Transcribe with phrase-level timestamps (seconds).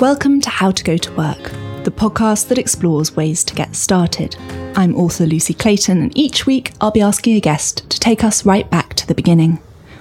[0.00, 1.42] Welcome to How to Go to Work,
[1.84, 4.34] the podcast that explores ways to get started.
[4.74, 8.46] I'm author Lucy Clayton, and each week I'll be asking a guest to take us
[8.46, 9.58] right back to the beginning.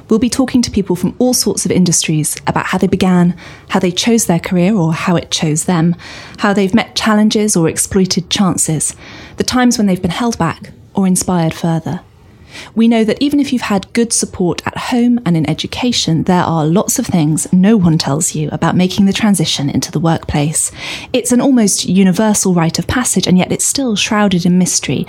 [0.08, 3.36] We'll be talking to people from all sorts of industries about how they began,
[3.68, 5.98] how they chose their career or how it chose them,
[6.38, 8.96] how they've met challenges or exploited chances,
[9.36, 12.00] the times when they've been held back or inspired further.
[12.76, 16.44] We know that even if you've had good support at home and in education, there
[16.44, 20.72] are lots of things no one tells you about making the transition into the workplace.
[21.14, 25.06] It's an almost universal rite of passage, and yet it's still shrouded in mystery.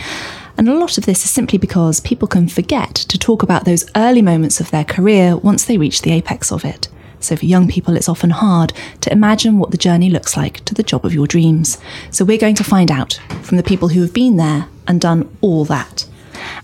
[0.57, 3.91] And a lot of this is simply because people can forget to talk about those
[3.97, 6.89] early moments of their career once they reach the apex of it.
[7.21, 10.75] So, for young people, it's often hard to imagine what the journey looks like to
[10.75, 11.79] the job of your dreams.
[12.11, 15.35] So, we're going to find out from the people who have been there and done
[15.41, 16.07] all that.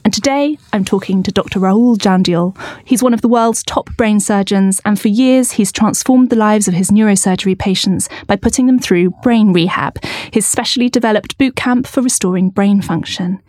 [0.04, 1.60] And today I'm talking to Dr.
[1.60, 2.56] Rahul Jandial.
[2.84, 6.68] He's one of the world's top brain surgeons, and for years he's transformed the lives
[6.68, 11.86] of his neurosurgery patients by putting them through brain rehab, his specially developed boot camp
[11.86, 13.40] for restoring brain function.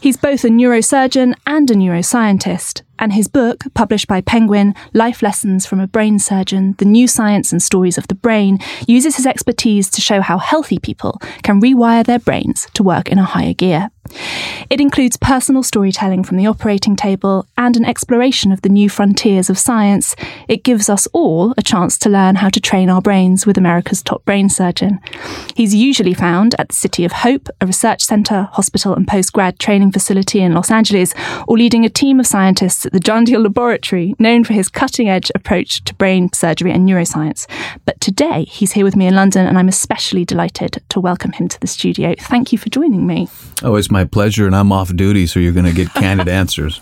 [0.00, 5.66] He's both a neurosurgeon and a neuroscientist, and his book, published by Penguin, Life Lessons
[5.66, 9.88] from a Brain Surgeon The New Science and Stories of the Brain, uses his expertise
[9.90, 13.90] to show how healthy people can rewire their brains to work in a higher gear.
[14.70, 19.50] It includes personal storytelling from the operating table and an exploration of the new frontiers
[19.50, 20.14] of science.
[20.48, 24.02] It gives us all a chance to learn how to train our brains with America's
[24.02, 25.00] top brain surgeon.
[25.56, 29.92] He's usually found at the City of Hope, a research centre, hospital, and postgrad training
[29.92, 31.14] facility in Los Angeles,
[31.48, 35.32] or leading a team of scientists at the Jandial Laboratory, known for his cutting edge
[35.34, 37.46] approach to brain surgery and neuroscience.
[37.84, 41.48] But today, he's here with me in London, and I'm especially delighted to welcome him
[41.48, 42.14] to the studio.
[42.18, 43.28] Thank you for joining me.
[43.62, 46.80] Oh, it's my pleasure, and I'm off duty, so you're going to get candid answers.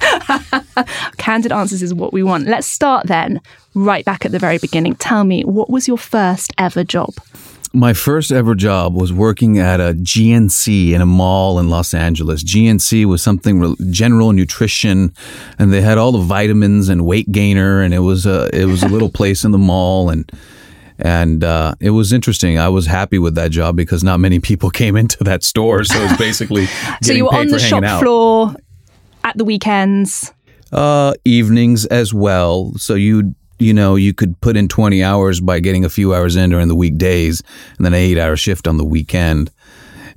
[1.16, 2.47] candid answers is what we want.
[2.47, 3.41] Let's start then,
[3.75, 4.97] right back at the very beginning.
[4.97, 7.14] Tell me, what was your first ever job?
[7.75, 12.42] My first ever job was working at a GNC in a mall in Los Angeles.
[12.42, 15.12] GNC was something general nutrition,
[15.59, 18.82] and they had all the vitamins and weight gainer, and it was a it was
[18.82, 20.32] a little place in the mall, and
[20.98, 22.59] and uh, it was interesting.
[22.59, 25.98] I was happy with that job because not many people came into that store, so
[25.98, 26.66] it was basically
[27.03, 28.00] so you were on the shop out.
[28.00, 28.54] floor
[29.25, 30.32] at the weekends,
[30.72, 32.72] uh, evenings as well.
[32.76, 36.36] So you you know you could put in twenty hours by getting a few hours
[36.36, 37.42] in during the weekdays,
[37.76, 39.50] and then an eight hour shift on the weekend.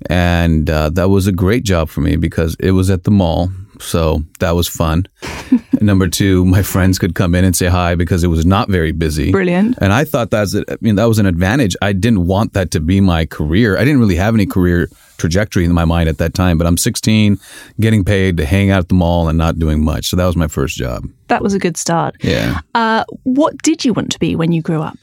[0.10, 3.52] And uh, that was a great job for me because it was at the mall
[3.82, 5.08] so that was fun.
[5.82, 8.92] number two, my friends could come in and say hi because it was not very
[8.92, 9.32] busy.
[9.32, 9.78] Brilliant.
[9.82, 11.76] And I thought that's, I mean, that was an advantage.
[11.82, 13.78] I didn't want that to be my career.
[13.78, 14.88] I didn't really have any career
[15.18, 17.40] trajectory in my mind at that time, but I'm 16,
[17.80, 20.08] getting paid to hang out at the mall and not doing much.
[20.08, 21.08] So that was my first job.
[21.28, 22.16] That was a good start.
[22.22, 22.62] Yeah.
[22.74, 24.98] Uh, what did you want to be when you grew up?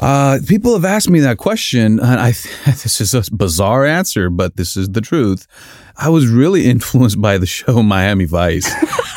[0.00, 2.30] Uh, people have asked me that question, and I
[2.66, 5.46] this is a bizarre answer, but this is the truth.
[5.96, 8.66] I was really influenced by the show Miami Vice,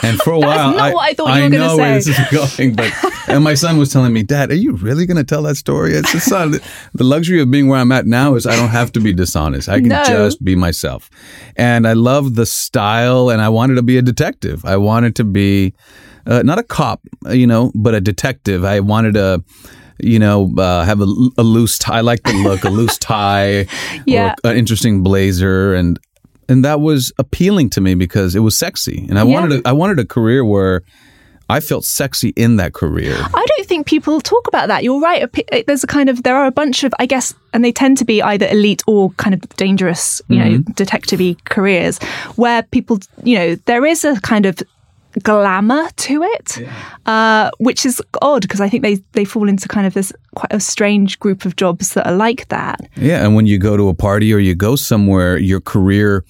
[0.04, 2.76] and for a while, I, I, thought you were know where this is going.
[2.76, 2.94] But
[3.30, 5.94] and my son was telling me, Dad, are you really going to tell that story?
[5.94, 6.60] It's just son.
[6.94, 9.70] The luxury of being where I'm at now is I don't have to be dishonest.
[9.70, 10.04] I can no.
[10.04, 11.10] just be myself,
[11.56, 13.30] and I love the style.
[13.30, 14.66] And I wanted to be a detective.
[14.66, 15.74] I wanted to be
[16.26, 18.66] uh, not a cop, you know, but a detective.
[18.66, 19.44] I wanted to
[20.00, 21.98] you know, uh, have a, a, loose tie.
[21.98, 23.68] I like the look, a loose tie,
[24.06, 24.36] yeah.
[24.44, 26.00] an interesting blazer, and
[26.50, 29.40] and that was appealing to me because it was sexy, and I yeah.
[29.40, 30.84] wanted a, I wanted a career where
[31.50, 33.16] I felt sexy in that career.
[33.16, 34.84] I don't think people talk about that.
[34.84, 35.30] You're right.
[35.68, 38.06] There's a kind of there are a bunch of I guess, and they tend to
[38.06, 40.52] be either elite or kind of dangerous, you mm-hmm.
[40.52, 41.98] know, detective careers
[42.36, 44.58] where people, you know, there is a kind of
[45.22, 46.72] glamour to it, yeah.
[47.06, 50.52] uh, which is odd because I think they, they fall into kind of this quite
[50.52, 52.82] a strange group of jobs that are like that.
[52.96, 56.26] Yeah, and when you go to a party or you go somewhere, your career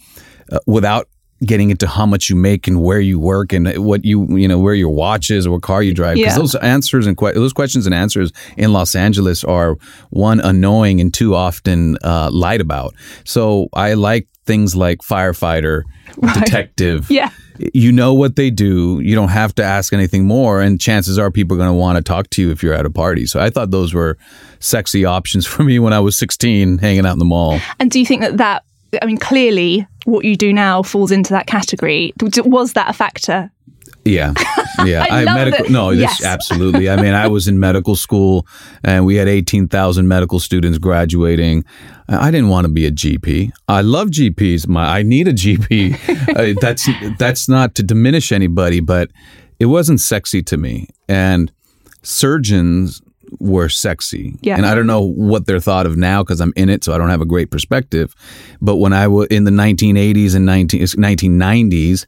[0.51, 1.07] uh, without
[1.45, 4.59] getting into how much you make and where you work and what you you know
[4.59, 6.39] where your watch is or what car you drive because yeah.
[6.39, 9.75] those answers and que- those questions and answers in Los Angeles are
[10.09, 12.93] one annoying and too often uh, lied about.
[13.25, 15.83] So I like things like firefighter,
[16.17, 16.33] right.
[16.35, 17.09] detective.
[17.13, 17.29] Yeah
[17.73, 18.99] you know what they do.
[19.01, 20.61] You don't have to ask anything more.
[20.61, 22.85] And chances are people are going to want to talk to you if you're at
[22.85, 23.25] a party.
[23.25, 24.17] So I thought those were
[24.59, 27.59] sexy options for me when I was 16, hanging out in the mall.
[27.79, 28.65] And do you think that that,
[29.01, 32.13] I mean, clearly what you do now falls into that category?
[32.21, 33.51] Was that a factor?
[34.05, 34.33] Yeah,
[34.85, 35.05] yeah.
[35.09, 35.69] I, I medical.
[35.69, 36.17] No, yes.
[36.17, 36.89] this absolutely.
[36.89, 38.45] I mean, I was in medical school,
[38.83, 41.65] and we had eighteen thousand medical students graduating.
[42.09, 43.51] I didn't want to be a GP.
[43.67, 44.67] I love GPs.
[44.67, 46.35] My, I need a GP.
[46.55, 49.09] uh, that's that's not to diminish anybody, but
[49.59, 50.87] it wasn't sexy to me.
[51.07, 51.51] And
[52.01, 53.01] surgeons
[53.39, 54.37] were sexy.
[54.41, 54.57] Yeah.
[54.57, 56.97] And I don't know what they're thought of now because I'm in it, so I
[56.97, 58.15] don't have a great perspective.
[58.61, 62.05] But when I was in the 1980s and 19, 1990s,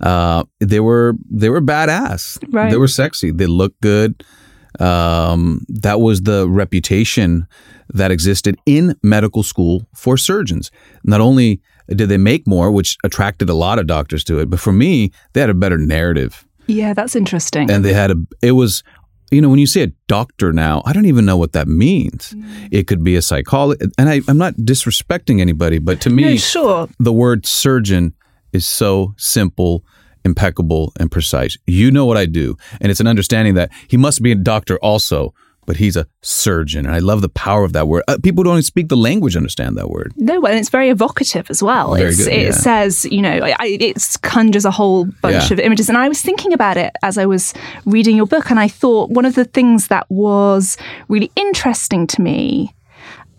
[0.00, 2.38] uh, they were they were badass.
[2.52, 2.70] Right.
[2.70, 3.30] They were sexy.
[3.30, 4.24] They looked good.
[4.78, 7.46] Um, that was the reputation
[7.92, 10.70] that existed in medical school for surgeons.
[11.04, 14.60] Not only did they make more, which attracted a lot of doctors to it, but
[14.60, 16.46] for me, they had a better narrative.
[16.66, 17.70] Yeah, that's interesting.
[17.70, 18.82] And they had a, it was,
[19.30, 22.32] you know, when you say a doctor now, I don't even know what that means.
[22.32, 22.68] Mm.
[22.72, 23.92] It could be a psychologist.
[23.98, 26.88] And I, am not disrespecting anybody, but to me, no, sure.
[26.98, 28.14] the word surgeon
[28.56, 29.84] is so simple
[30.24, 31.56] impeccable and precise.
[31.66, 32.56] You know what I do.
[32.80, 35.32] And it's an understanding that he must be a doctor also,
[35.66, 36.84] but he's a surgeon.
[36.84, 38.02] And I love the power of that word.
[38.08, 40.12] Uh, people who don't speak the language understand that word.
[40.16, 41.94] No, and it's very evocative as well.
[41.94, 42.50] Very good, it yeah.
[42.50, 45.52] says, you know, it conjures a whole bunch Yeah.
[45.54, 45.88] of images.
[45.88, 47.54] And I was thinking about it as I was
[47.84, 50.76] reading your book, and I thought one of the things that was
[51.08, 52.72] really interesting to me.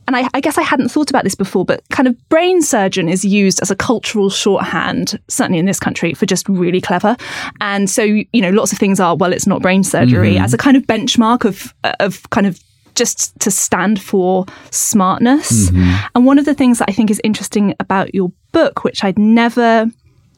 [0.08, 3.10] And I, I guess I hadn't thought about this before, but kind of brain surgeon
[3.10, 7.18] is used as a cultural shorthand, certainly in this country, for just really clever.
[7.60, 10.46] And so, you know, lots of things are, well, it's not brain surgery mm-hmm.
[10.46, 12.60] as a kind of benchmark of, of kind of
[12.96, 15.70] just to stand for smartness.
[15.70, 16.08] Mm-hmm.
[16.16, 19.20] And one of the things that I think is interesting about your book, which I'd
[19.20, 19.86] never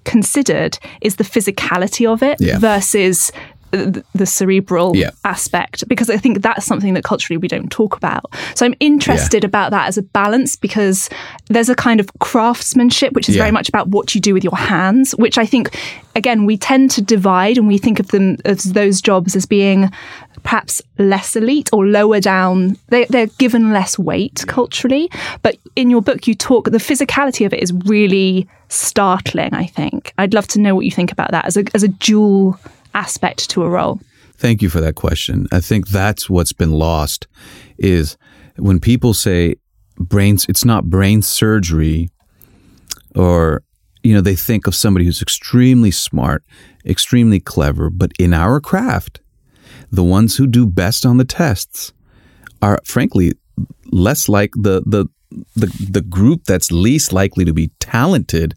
[0.04, 2.58] considered, is the physicality of it Yeah.
[2.58, 3.32] versus
[3.72, 5.12] the, the cerebral Yeah.
[5.26, 8.26] aspect because I think that's something that culturally we don't talk about.
[8.56, 11.10] So I'm interested about that as a balance because
[11.48, 13.44] there's a kind of craftsmanship which is Yeah.
[13.44, 15.78] very much about what you do with your hands, which I think
[16.16, 19.90] again we tend to divide and we think of them as those jobs as being
[20.44, 22.78] perhaps less elite or lower down.
[22.88, 25.10] They, they're given less weight culturally.
[25.44, 30.14] But in your book, you talk, the physicality of it is really startling, I think.
[30.18, 32.58] I'd love to know what you think about that as a, as a dual
[32.94, 34.00] aspect to a role.
[34.38, 35.48] Thank you for that question.
[35.52, 37.28] I think that's what's been lost
[37.78, 38.18] is
[38.56, 39.56] when people say
[39.98, 42.10] brains it's not brain surgery
[43.16, 43.64] or
[44.02, 46.44] you know they think of somebody who's extremely smart,
[46.86, 49.20] extremely clever, but in our craft,
[49.92, 51.92] the ones who do best on the tests
[52.62, 53.34] are frankly
[53.92, 55.08] less like the the
[55.56, 58.56] the, the group that's least likely to be talented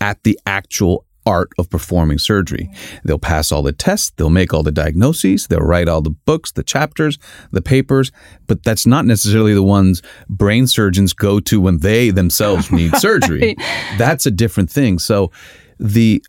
[0.00, 2.70] at the actual art of performing surgery.
[3.04, 6.52] They'll pass all the tests, they'll make all the diagnoses, they'll write all the books,
[6.52, 7.18] the chapters,
[7.50, 8.12] the papers,
[8.46, 13.56] but that's not necessarily the ones brain surgeons go to when they themselves need surgery.
[13.98, 14.98] That's a different thing.
[14.98, 15.30] So
[15.78, 16.24] the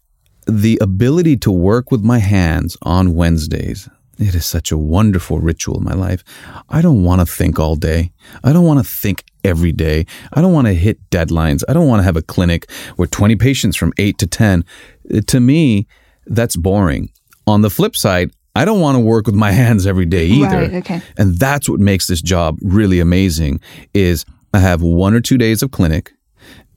[0.48, 3.90] the ability to work with my hands on Wednesdays,
[4.20, 6.24] it is such a wonderful ritual in my life.
[6.70, 8.12] I don't want to think all day.
[8.44, 10.06] I don't want to think every day.
[10.34, 11.64] I don't want to hit deadlines.
[11.70, 14.66] I don't want to have a clinic where 20 patients from 8 to 10.
[15.14, 15.88] Uh, To me,
[16.26, 17.10] that's boring.
[17.48, 20.58] On the flip side, I don't want to work with my hands every day either.
[20.58, 21.02] Right, okay.
[21.18, 23.60] And that's what makes this job really amazing
[23.94, 26.12] is I have one or two days of clinic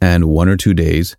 [0.01, 1.17] and one or two days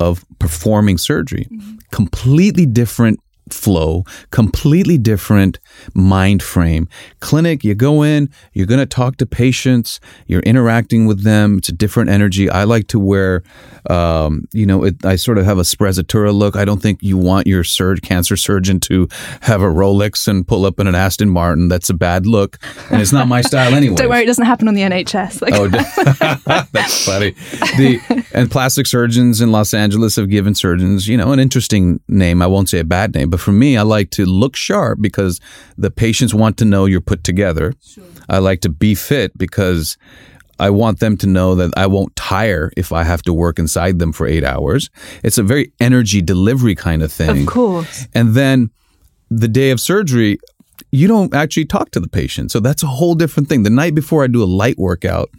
[0.00, 1.48] of performing surgery.
[1.90, 3.20] Completely different
[3.54, 5.58] flow, completely different
[5.94, 6.88] mind frame.
[7.20, 11.58] Clinic, you go in, you're going to talk to patients, you're interacting with them.
[11.58, 12.48] It's a different energy.
[12.50, 13.42] I like to wear,
[13.90, 16.56] um, you know, it, I sort of have a sprezzatura look.
[16.56, 17.64] I don't think you want your
[18.02, 19.08] cancer surgeon to
[19.42, 21.68] have a Rolex and pull up in an Aston Martin.
[21.68, 22.58] That's a bad look.
[22.90, 23.96] And it's not my style anyway.
[23.96, 25.40] Don't worry, it doesn't happen on the NHS.
[25.42, 25.68] Like, Oh,
[26.72, 27.30] that's funny.
[27.76, 32.42] The and plastic surgeons in Los Angeles have given surgeons, you know, an interesting name.
[32.42, 35.40] I won't say a bad name, but for me, I like to look sharp because
[35.76, 37.74] the patients want to know you're put together.
[38.28, 39.96] I like to be fit because
[40.60, 43.98] I want them to know that I won't tire if I have to work inside
[43.98, 44.90] them for eight hours.
[45.22, 47.42] It's a very energy delivery kind of thing.
[47.42, 48.06] of course.
[48.14, 48.70] And then
[49.30, 50.38] the day of surgery,
[50.90, 52.50] you don't actually talk to the patient.
[52.50, 53.62] So that's a whole different thing.
[53.62, 55.30] The night before I do a light workout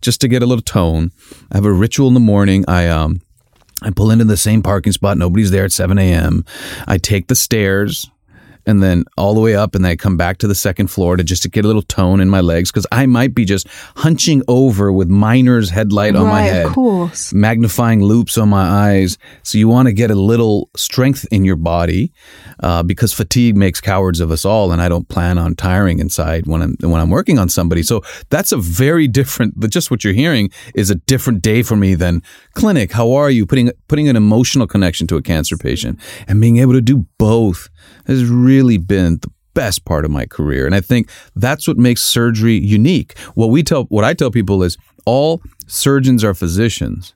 [0.00, 1.10] just to get a little tone.
[1.52, 2.64] I have a ritual in the morning.
[2.66, 3.20] I um
[3.84, 5.18] I pull into the same parking spot.
[5.18, 6.44] Nobody's there at 7 a.m.
[6.88, 8.10] I take the stairs
[8.66, 11.16] and then all the way up and then I come back to the second floor
[11.16, 13.66] to just to get a little tone in my legs because I might be just
[13.96, 17.32] hunching over with miner's headlight on my head of course.
[17.32, 19.18] magnifying loupes on my eyes.
[19.42, 22.12] So you want to get a little strength in your body
[22.60, 26.46] uh, because fatigue makes cowards of us all, and I don't plan on tiring inside
[26.46, 27.82] when I'm when I'm working on somebody.
[27.82, 29.54] So that's a very different.
[29.58, 32.22] but Just what you're hearing is a different day for me than
[32.54, 32.92] clinic.
[32.92, 33.46] How are you?
[33.46, 37.68] Putting putting an emotional connection to a cancer patient and being able to do both
[38.06, 42.02] is really been the best part of my career and i think that's what makes
[42.02, 47.14] surgery unique what we tell what i tell people is all surgeons are physicians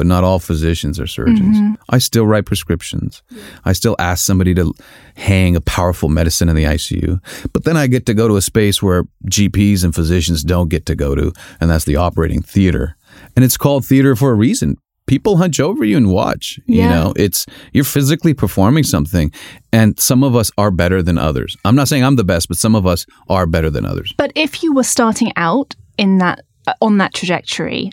[0.00, 1.58] but not all physicians are surgeons.
[1.58, 1.74] Mm-hmm.
[1.90, 3.22] I still write prescriptions.
[3.66, 4.72] I still ask somebody to
[5.14, 7.20] hang a powerful medicine in the ICU.
[7.52, 10.86] But then I get to go to a space where GPs and physicians don't get
[10.86, 12.96] to go to, and that's the operating theater.
[13.36, 14.78] And it's called theater for a reason
[15.10, 16.60] people hunch over you and watch.
[16.66, 16.84] Yeah.
[16.84, 19.32] You know, it's you're physically performing something,
[19.72, 21.56] and some of us are better than others.
[21.64, 24.14] I'm not saying I'm the best, but some of us are better than others.
[24.16, 27.90] But if you were starting out in that uh, on that trajectory,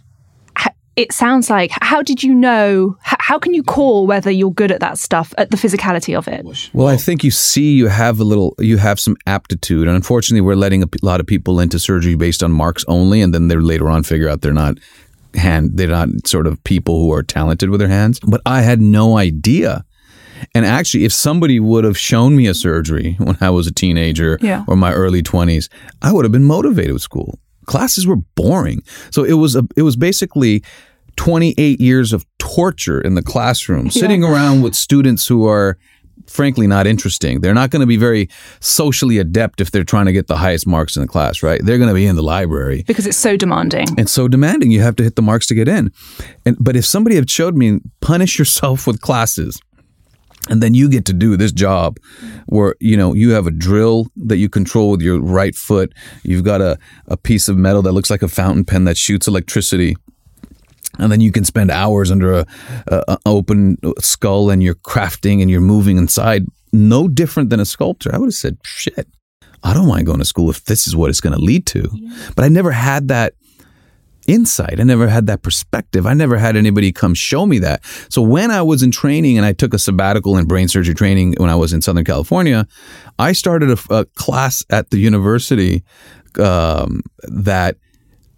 [0.96, 4.80] it sounds like how did you know how can you call whether you're good at
[4.80, 6.44] that stuff at the physicality of it
[6.74, 10.42] well i think you see you have a little you have some aptitude and unfortunately
[10.42, 13.56] we're letting a lot of people into surgery based on marks only and then they
[13.56, 14.80] later on figure out they're not
[15.38, 18.82] hand they're not sort of people who are talented with their hands but i had
[18.82, 19.84] no idea
[20.54, 24.38] and actually if somebody would have shown me a surgery when i was a teenager
[24.42, 24.64] yeah.
[24.68, 25.70] or my early 20s
[26.02, 29.84] i would have been motivated with school classes were boring so it was a it
[29.84, 30.64] was basically
[31.18, 33.92] 28 years of torture in the classroom yeah.
[33.92, 35.78] sitting around with students who are
[36.28, 37.42] frankly not interesting.
[37.42, 40.68] They're not going to be very socially adept if they're trying to get the highest
[40.68, 41.62] marks in the class, right?
[41.64, 43.88] They're going to be in the library because it's so demanding.
[43.98, 44.72] It's so demanding.
[44.72, 45.92] You have to hit the marks to get in.
[46.46, 49.60] And but if somebody had showed me punish yourself with classes
[50.50, 51.98] and then you get to do this job
[52.48, 55.94] where you know you have a drill that you control with your right foot
[56.24, 59.28] you've got a, a piece of metal that looks like a fountain pen that shoots
[59.28, 59.96] electricity
[60.98, 62.46] and then you can spend hours under a,
[62.88, 66.46] a, open skull and you're crafting and you're moving inside.
[66.74, 68.14] No different than a sculptor.
[68.14, 69.08] I would have said shit
[69.64, 71.90] i don't mind going to school if this is what it's going to lead to.
[71.92, 72.16] Yeah.
[72.36, 73.34] but i never had that
[74.28, 74.80] insight.
[74.80, 76.06] I never had that perspective.
[76.06, 77.86] I never had anybody come show me that.
[78.10, 81.36] So when i was in training and i took a sabbatical in brain surgery training
[81.38, 82.68] when i was in southern california
[83.18, 85.84] i started a, a class at the university
[86.40, 87.78] um, that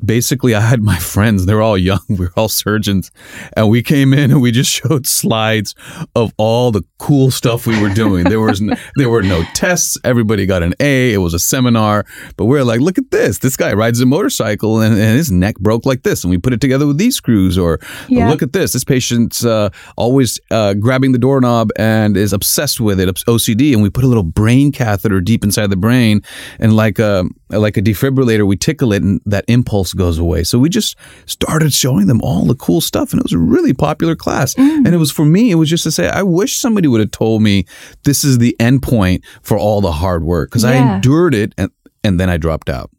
[0.04, 3.12] basically I had my friends, they're all young, we are all surgeons,
[3.54, 5.76] and we came in and we just showed slides
[6.16, 8.26] of all the cool stuff we were doing.
[8.26, 12.06] There was no, there were no tests, everybody got an A, it was a seminar,
[12.38, 13.40] but we are like, look at this.
[13.40, 16.54] This guy rides a motorcycle and, and his neck broke like this and we put
[16.54, 18.30] it together with these screws or yeah.
[18.30, 18.74] look at this.
[18.74, 23.82] This patient's uh, always uh, grabbing the doorknob and is obsessed with it, OCD, and
[23.82, 26.22] we put a little brain catheter deep inside the brain
[26.60, 30.44] and like a like a defibrillator, we tickle it and that impulse goes away.
[30.44, 33.74] So we just started showing them all the cool stuff, and it was a really
[33.74, 34.54] popular class.
[34.56, 34.86] Mm.
[34.86, 37.12] And it was for me, it was just to say, I wish somebody would have
[37.12, 37.66] told me
[38.04, 40.72] this is the end point for all the hard work because yeah.
[40.72, 41.72] I endured it and,
[42.04, 42.92] and then I dropped out.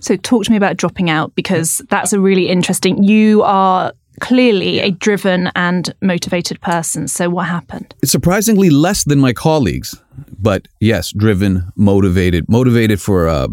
[0.00, 3.02] So talk to me about dropping out because that's a really interesting.
[3.02, 7.08] You are clearly a driven and motivated person.
[7.08, 7.94] So what happened?
[8.02, 9.94] It's surprisingly less than my colleagues,
[10.38, 13.48] but yes, driven, motivated, motivated for uh,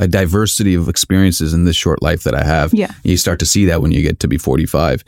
[0.00, 2.72] a diversity of experiences in this short life that I have.
[2.72, 2.90] Yeah.
[3.04, 5.04] You start to see that when you get to be 45.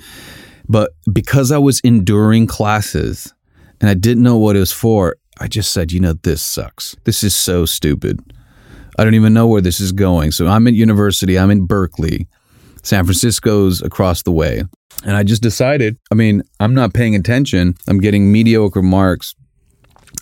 [0.69, 3.33] But because I was enduring classes
[3.81, 6.95] and I didn't know what it was for, I just said, you know, this sucks.
[7.05, 8.21] This is so stupid.
[8.99, 10.31] I don't even know where this is going.
[10.31, 12.29] So I'm at university, I'm in Berkeley.
[12.83, 14.63] San Francisco's across the way.
[15.05, 17.77] And I just decided, I mean, I'm not paying attention.
[17.89, 19.35] I'm getting mediocre marks.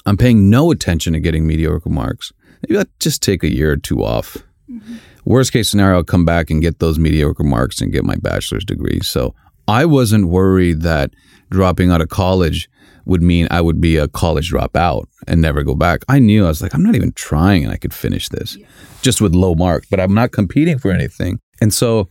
[0.07, 2.33] I'm paying no attention to getting mediocre marks.
[2.63, 4.37] Maybe I'll just take a year or two off
[4.71, 4.97] Mm-hmm.
[5.25, 8.65] Worst case scenario, I'll come back and get those mediocre marks and get my bachelor's
[8.65, 9.01] degree.
[9.01, 9.35] So
[9.69, 11.11] I wasn't worried that
[11.51, 12.69] dropping out of college
[13.05, 16.05] would mean I would be a college dropout and never go back.
[16.09, 18.67] I knew I was like, I'm not even trying and I could finish this yeah.
[19.03, 21.41] just with low marks, but I'm not competing for anything.
[21.61, 22.09] And so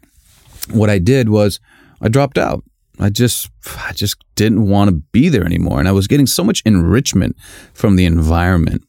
[0.72, 1.60] what I did was
[2.02, 2.64] I dropped out.
[3.00, 6.44] I just I just didn't want to be there anymore and I was getting so
[6.44, 7.38] much enrichment
[7.74, 8.84] from the environment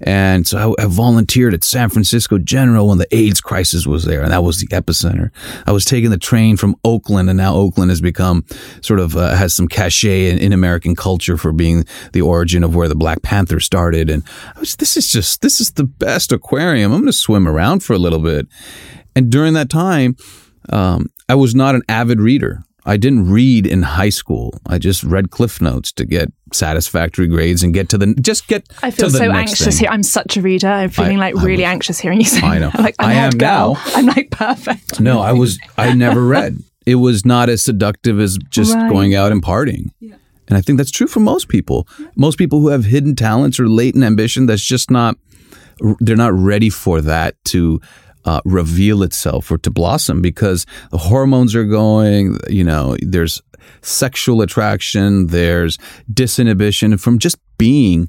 [0.00, 4.22] and so I, I, volunteered at San Francisco General when the AIDS crisis was there,
[4.22, 5.30] and that was the epicenter.
[5.66, 8.44] I was taking the train from Oakland, and now Oakland has become
[8.80, 12.74] sort of uh, has some cachet in, in, American culture for being the origin of
[12.74, 14.10] where the Black Panther started.
[14.10, 14.22] And
[14.56, 16.92] I was, this is just this is the best aquarium.
[16.92, 18.46] I'm going to swim around for a little bit.
[19.16, 20.16] And during that time,
[20.70, 22.64] um, I was not an avid reader.
[22.86, 24.54] I didn't read in high school.
[24.66, 28.68] I just read Cliff Notes to get satisfactory grades and get to the just get.
[28.82, 29.86] I feel so anxious thing.
[29.86, 29.88] here.
[29.90, 30.68] I'm such a reader.
[30.68, 32.46] I'm feeling I, like really anxious hearing you say.
[32.46, 32.70] I know.
[32.78, 33.74] like I'm I am girl.
[33.74, 33.82] now.
[33.94, 35.00] I'm like perfect.
[35.00, 35.58] No, I was.
[35.78, 36.58] I never read.
[36.86, 38.90] It was not as seductive as just right.
[38.90, 39.90] going out and partying.
[40.00, 40.16] Yeah.
[40.48, 41.88] And I think that's true for most people.
[42.16, 45.16] Most people who have hidden talents or latent ambition, that's just not.
[45.98, 47.80] They're not ready for that to
[48.24, 53.42] uh, reveal itself or to blossom because the hormones are going, you know, there's
[53.82, 55.78] sexual attraction, there's
[56.12, 58.08] disinhibition from just being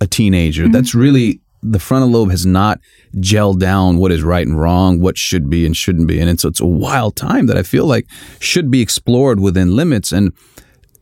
[0.00, 0.64] a teenager.
[0.64, 0.72] Mm-hmm.
[0.72, 2.80] That's really the frontal lobe has not
[3.16, 6.18] gelled down what is right and wrong, what should be and shouldn't be.
[6.20, 8.06] And so it's a wild time that I feel like
[8.38, 10.10] should be explored within limits.
[10.10, 10.32] And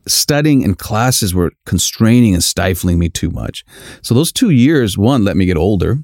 [0.07, 3.63] studying in classes were constraining and stifling me too much.
[4.01, 5.99] So those two years, one, let me get older,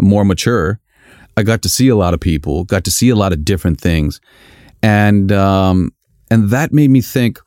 [0.00, 0.80] more mature.
[1.36, 3.80] I got to see a lot of people, got to see a lot of different
[3.80, 4.20] things.
[4.82, 5.92] And, um,
[6.30, 7.38] and that made me think,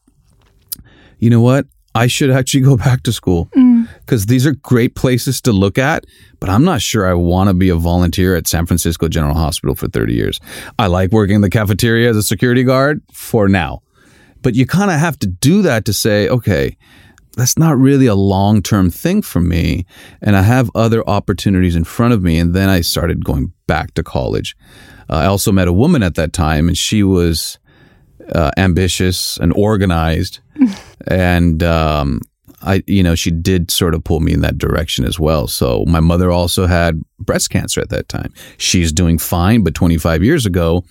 [1.18, 1.66] you know what?
[1.96, 4.28] I should actually go back to school because mm.
[4.28, 6.06] these are great places to look at,
[6.40, 9.76] but I'm not sure I want to be a volunteer at San Francisco General Hospital
[9.76, 10.40] for 30 years.
[10.78, 13.82] I like working in the cafeteria as a security guard for now.
[14.42, 16.78] But you kind of have to do that to say, okay,
[17.40, 19.86] that's not really a long term thing for me.
[20.22, 22.38] And I have other opportunities in front of me.
[22.38, 24.56] And then I started going back to college.
[25.10, 27.58] Uh, I also met a woman at that time, and she was
[28.34, 30.40] uh, ambitious and organized.
[31.08, 32.22] and um,
[32.62, 35.48] I, you know, she did sort of pull me in that direction as well.
[35.48, 38.34] So my mother also had breast cancer at that time.
[38.58, 40.84] She's doing fine, but 25 years ago,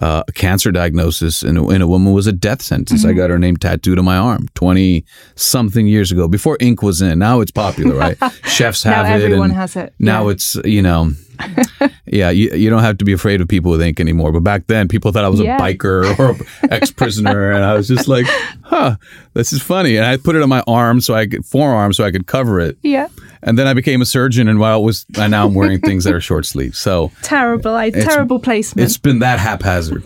[0.00, 3.00] uh, a cancer diagnosis in a, in a, woman was a death sentence.
[3.00, 3.10] Mm-hmm.
[3.10, 7.02] I got her name tattooed on my arm 20 something years ago before ink was
[7.02, 7.18] in.
[7.18, 8.16] Now it's popular, right?
[8.44, 9.22] Chefs have now it.
[9.22, 9.94] Everyone has it.
[9.98, 10.32] Now yeah.
[10.32, 11.12] it's, you know,
[12.06, 14.32] yeah, you, you don't have to be afraid of people with ink anymore.
[14.32, 15.56] But back then, people thought I was yeah.
[15.56, 16.36] a biker or
[16.70, 17.52] ex prisoner.
[17.52, 18.26] and I was just like,
[18.62, 18.96] huh,
[19.34, 19.96] this is funny.
[19.96, 22.60] And I put it on my arm so I could, forearm so I could cover
[22.60, 22.78] it.
[22.82, 23.08] Yeah.
[23.42, 26.02] And then I became a surgeon, and while it was, and now I'm wearing things
[26.04, 26.74] that are short sleeve.
[26.74, 28.84] So terrible, I, terrible placement.
[28.84, 30.02] It's been that haphazard.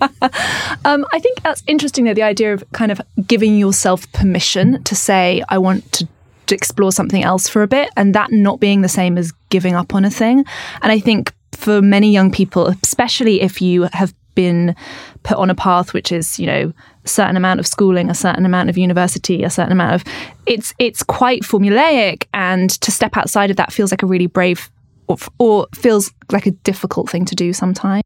[0.85, 4.95] um, I think that's interesting, though, the idea of kind of giving yourself permission to
[4.95, 6.07] say, I want to
[6.53, 9.75] to explore something else for a bit and that not being the same as giving
[9.75, 10.45] up on a thing.
[10.83, 14.77] And I think for many young people, especially if you have been
[15.23, 16.73] put on a path which is, you know,
[17.05, 20.05] a certain amount of schooling, a certain amount of university, a certain amount of
[20.47, 24.71] it's it's quite formulaic and to step outside of that feels like a really brave
[25.09, 28.03] or, or feels like a difficult thing to do sometimes.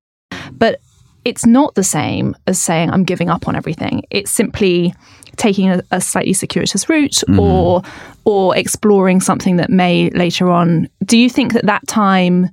[0.53, 0.81] But
[1.27, 4.05] it's not the same as saying I'm giving up on everything.
[4.11, 4.95] It's simply
[5.35, 7.41] taking a, a slightly circuitous route mm-hmm.
[7.41, 7.83] or
[8.25, 10.89] or exploring something that may later on.
[11.05, 12.49] Do you think that that time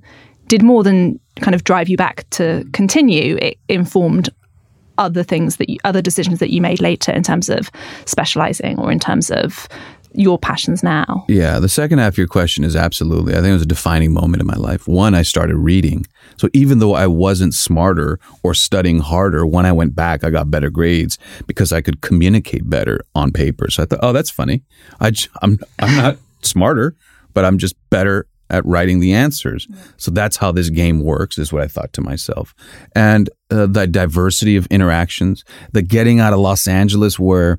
[0.48, 3.38] did more than kind of drive you back to continue?
[3.40, 4.28] It informed
[4.98, 7.70] other things that you, other decisions that you made later in terms of
[8.06, 9.68] specializing or in terms of
[10.14, 11.24] your passions now?
[11.28, 13.32] Yeah, the second half of your question is absolutely.
[13.32, 14.86] I think it was a defining moment in my life.
[14.86, 16.06] One, I started reading.
[16.36, 20.50] So even though I wasn't smarter or studying harder, when I went back, I got
[20.50, 23.70] better grades because I could communicate better on paper.
[23.70, 24.62] So I thought, oh, that's funny.
[25.00, 26.96] I, I'm, I'm not smarter,
[27.32, 29.66] but I'm just better at writing the answers.
[29.96, 32.54] So that's how this game works, is what I thought to myself.
[32.94, 37.58] And uh, the diversity of interactions, the getting out of Los Angeles where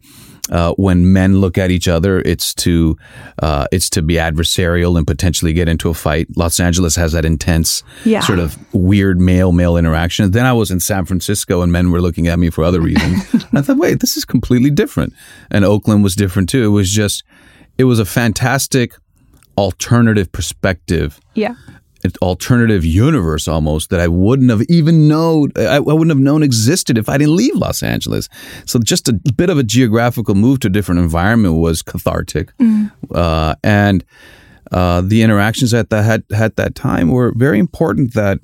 [0.52, 2.98] uh, when men look at each other, it's to
[3.40, 6.28] uh, it's to be adversarial and potentially get into a fight.
[6.36, 8.22] Los Angeles has that intense yeah.
[8.22, 10.30] sort of weird male male interaction.
[10.32, 13.46] Then I was in San Francisco and men were looking at me for other reasons.
[13.54, 15.14] I thought, wait, this is completely different.
[15.50, 16.64] And Oakland was different too.
[16.64, 17.24] It was just
[17.78, 18.94] it was a fantastic
[19.58, 21.20] alternative perspective.
[21.34, 21.56] Yeah
[22.22, 26.98] alternative universe almost that I wouldn't have even known I, I, wouldn't have known existed
[26.98, 28.30] if I didn't leave Los Angeles.
[28.66, 32.92] So just a bit of a geographical move to a different environment was cathartic, mm.
[33.14, 34.04] uh, and
[34.72, 38.14] uh, the interactions at that had at that time were very important.
[38.14, 38.40] That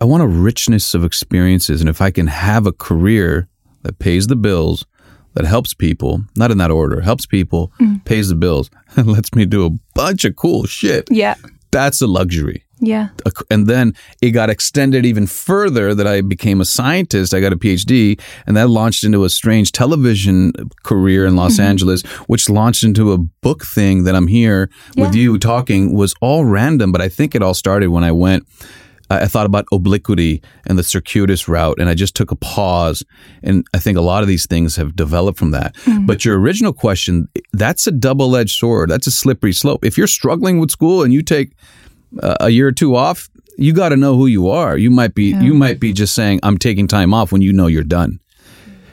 [0.00, 3.48] I want a richness of experiences, and if I can have a career
[3.82, 4.86] that pays the bills.
[5.34, 8.04] That helps people, not in that order, helps people, mm.
[8.04, 11.08] pays the bills, and lets me do a bunch of cool shit.
[11.10, 11.36] Yeah.
[11.70, 12.64] That's a luxury.
[12.84, 13.10] Yeah.
[13.48, 17.32] And then it got extended even further that I became a scientist.
[17.32, 21.62] I got a PhD, and that launched into a strange television career in Los mm-hmm.
[21.62, 25.06] Angeles, which launched into a book thing that I'm here yeah.
[25.06, 28.46] with you talking was all random, but I think it all started when I went.
[29.10, 33.04] I thought about obliquity and the circuitous route, and I just took a pause.
[33.42, 35.74] And I think a lot of these things have developed from that.
[35.84, 36.06] Mm-hmm.
[36.06, 38.88] But your original question, that's a double edged sword.
[38.90, 39.84] That's a slippery slope.
[39.84, 41.52] If you're struggling with school and you take
[42.20, 44.76] a year or two off, you got to know who you are.
[44.76, 45.42] You might be yeah.
[45.42, 48.20] you might be just saying I'm taking time off when you know you're done.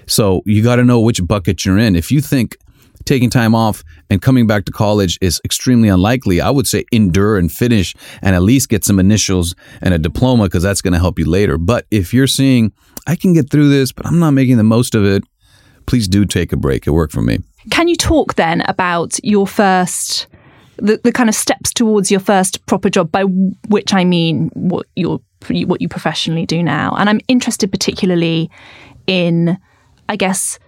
[0.07, 1.95] So you got to know which bucket you're in.
[1.95, 2.57] If you think
[3.05, 7.37] taking time off and coming back to college is extremely unlikely, I would say endure
[7.37, 10.99] and finish and at least get some initials and a diploma because that's going to
[10.99, 11.57] help you later.
[11.57, 12.71] But if you're seeing
[13.07, 15.23] I can get through this, but I'm not making the most of it,
[15.85, 16.85] please do take a break.
[16.85, 17.39] It worked for me.
[17.71, 20.27] Can you talk then about your first
[20.81, 24.87] the, the kind of steps towards your first proper job, by which I mean what
[24.95, 25.21] you
[25.65, 26.95] what you professionally do now.
[26.97, 28.49] And I'm interested particularly
[29.07, 29.57] in,
[30.09, 30.59] I guess,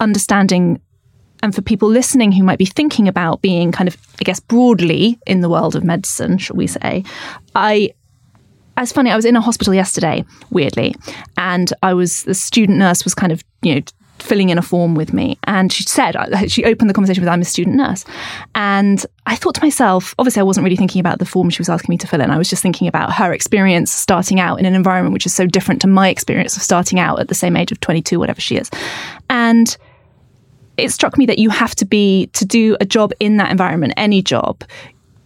[0.00, 0.80] understanding
[1.42, 5.18] and for people listening who might be thinking about being kind of, I guess, broadly
[5.26, 7.04] in the world of medicine, shall we say,
[7.54, 7.92] I
[8.76, 9.10] it's funny.
[9.10, 10.94] I was in a hospital yesterday, weirdly,
[11.36, 13.80] and I was the student nurse was kind of you know
[14.22, 15.38] filling in a form with me.
[15.44, 16.16] And she said,
[16.48, 18.04] she opened the conversation with, I'm a student nurse.
[18.54, 21.68] And I thought to myself, obviously, I wasn't really thinking about the form she was
[21.68, 22.30] asking me to fill in.
[22.30, 25.46] I was just thinking about her experience starting out in an environment which is so
[25.46, 28.56] different to my experience of starting out at the same age of 22, whatever she
[28.56, 28.70] is.
[29.30, 29.76] And
[30.76, 33.94] it struck me that you have to be, to do a job in that environment,
[33.96, 34.62] any job,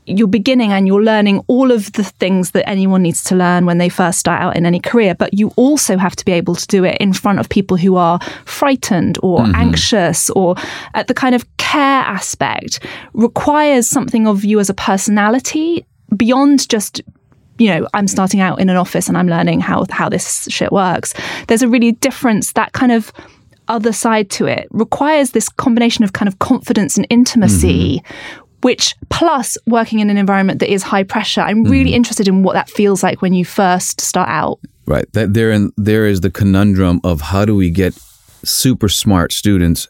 [0.06, 3.78] you're beginning and you're learning all of the things that anyone needs to learn when
[3.78, 6.66] they first start out in any career, but you also have to be able to
[6.66, 9.54] do it in front of people who are frightened or mm-hmm.
[9.54, 10.56] anxious or
[10.94, 12.80] at the kind of care aspect
[13.12, 15.86] requires something of you as a personality
[16.16, 17.00] beyond just
[17.58, 20.72] you know, I'm starting out in an office and I'm learning how how this shit
[20.72, 21.14] works.
[21.46, 23.12] There's a really difference that kind of
[23.68, 28.94] other side to it requires this combination of kind of confidence and intimacy, mm-hmm which
[29.10, 31.40] plus working in an environment that is high pressure.
[31.40, 31.94] I'm really mm.
[31.94, 34.58] interested in what that feels like when you first start out.
[34.86, 35.10] Right.
[35.12, 37.94] That there in, there is the conundrum of how do we get
[38.44, 39.88] super smart students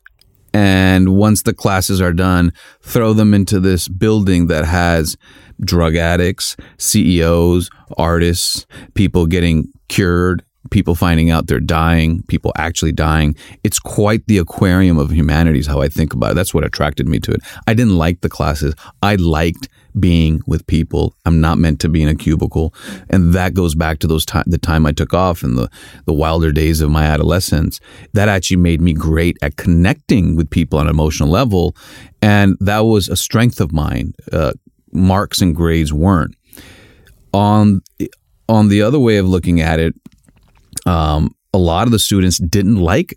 [0.54, 5.16] and once the classes are done, throw them into this building that has
[5.60, 13.34] drug addicts, CEOs, artists, people getting cured, people finding out they're dying, people actually dying.
[13.64, 16.34] It's quite the aquarium of humanities, how I think about it.
[16.34, 17.40] That's what attracted me to it.
[17.66, 18.74] I didn't like the classes.
[19.02, 21.14] I liked being with people.
[21.26, 22.74] I'm not meant to be in a cubicle.
[23.10, 25.68] And that goes back to those time, the time I took off and the,
[26.06, 27.80] the wilder days of my adolescence.
[28.14, 31.76] That actually made me great at connecting with people on an emotional level.
[32.22, 34.14] And that was a strength of mine.
[34.32, 34.52] Uh,
[34.92, 36.34] marks and grades weren't.
[37.34, 37.82] On,
[38.48, 39.94] on the other way of looking at it,
[40.86, 43.14] um, a lot of the students didn't like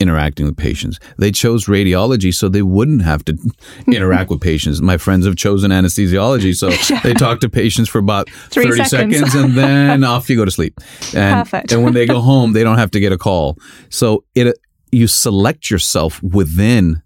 [0.00, 0.98] interacting with patients.
[1.18, 3.36] They chose radiology so they wouldn't have to
[3.86, 4.80] interact with patients.
[4.80, 7.00] My friends have chosen anesthesiology, so yeah.
[7.00, 10.44] they talk to patients for about Three 30 seconds, seconds and then off you go
[10.44, 10.78] to sleep.
[11.14, 11.72] And, Perfect.
[11.72, 13.58] and when they go home, they don't have to get a call.
[13.90, 14.56] So it
[14.90, 17.02] you select yourself within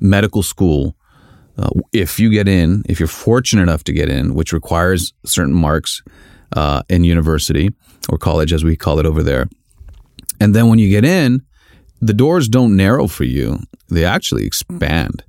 [0.00, 0.96] medical school.
[1.56, 5.52] Uh, if you get in, if you're fortunate enough to get in, which requires certain
[5.54, 6.02] marks
[6.52, 7.70] uh, in university,
[8.08, 9.48] or college as we call it over there.
[10.40, 11.42] And then when you get in,
[12.00, 15.24] the doors don't narrow for you, they actually expand.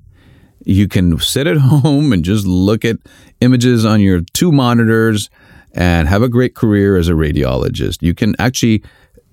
[0.65, 2.97] You can sit at home and just look at
[3.41, 5.29] images on your two monitors
[5.73, 8.01] and have a great career as a radiologist.
[8.01, 8.83] You can actually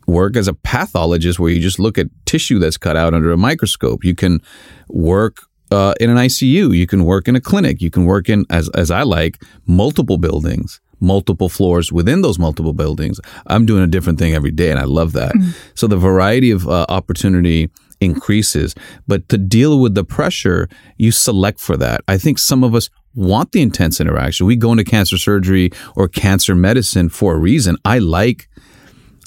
[0.06, 3.36] work as a pathologist where you just look at tissue that's cut out under a
[3.36, 4.04] microscope.
[4.04, 4.40] You can
[4.88, 5.38] work
[5.70, 6.76] uh, in an ICU.
[6.76, 7.80] You can work in a clinic.
[7.80, 12.72] You can work in, as, as I like, multiple buildings multiple floors within those multiple
[12.72, 13.20] buildings.
[13.46, 15.32] I'm doing a different thing every day, and I love that.
[15.32, 15.54] Mm.
[15.74, 18.74] So the variety of uh, opportunity increases.
[19.06, 22.00] But to deal with the pressure, you select for that.
[22.08, 24.46] I think some of us want the intense interaction.
[24.46, 27.76] We go into cancer surgery or cancer medicine for a reason.
[27.84, 28.48] I like,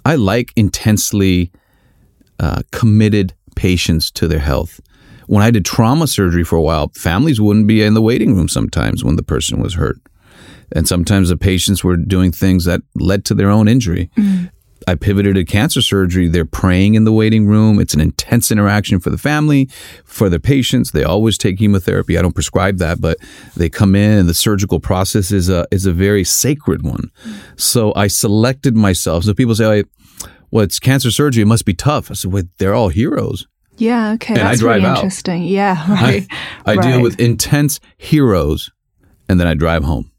[0.06, 1.52] I like intensely
[2.40, 4.80] uh, committed patients to their health.
[5.28, 8.48] When I did trauma surgery for a while, families wouldn't be in the waiting room
[8.48, 9.98] sometimes when the person was hurt.
[10.72, 14.10] And sometimes the patients were doing things that led to their own injury.
[14.18, 14.52] Mm.
[14.88, 16.28] I pivoted to cancer surgery.
[16.28, 17.80] They're praying in the waiting room.
[17.80, 19.70] It's an intense interaction for the family,
[20.04, 20.92] for the patients.
[20.92, 22.18] They always take chemotherapy.
[22.18, 23.18] I don't prescribe that, but
[23.56, 27.12] they come in and the surgical process is a is a very sacred one.
[27.56, 29.24] So I selected myself.
[29.24, 29.84] So people say,
[30.52, 31.44] "Well, it's cancer surgery.
[31.44, 33.48] It must be tough." I said, "Well, they're all heroes."
[33.78, 34.34] Yeah, okay.
[34.34, 35.44] And that's I drive really interesting.
[35.44, 36.28] Yeah, right.
[36.66, 36.84] I, I right.
[36.84, 38.70] deal with intense heroes
[39.28, 40.12] and then I drive home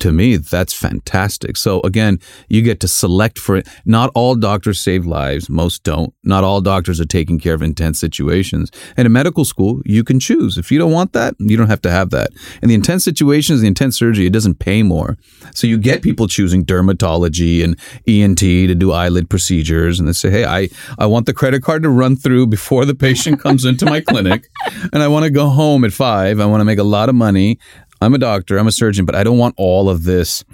[0.00, 1.56] to me, that's fantastic.
[1.56, 3.68] So again, you get to select for it.
[3.84, 5.48] Not all doctors save lives.
[5.48, 6.14] Most don't.
[6.22, 8.70] Not all doctors are taking care of intense situations.
[8.96, 10.58] And in medical school, you can choose.
[10.58, 12.30] If you don't want that, you don't have to have that.
[12.62, 15.16] And the intense situations, the intense surgery, it doesn't pay more.
[15.54, 19.98] So you get people choosing dermatology and ENT to do eyelid procedures.
[19.98, 22.94] And they say, hey, I, I want the credit card to run through before the
[22.94, 24.48] patient comes into my clinic.
[24.92, 26.40] And I want to go home at five.
[26.40, 27.58] I want to make a lot of money.
[28.00, 30.44] I'm a doctor, I'm a surgeon, but I don't want all of this